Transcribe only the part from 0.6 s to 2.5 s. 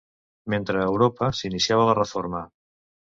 a Europa s'iniciava la Reforma.